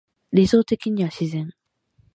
[0.31, 1.51] 理想的には自然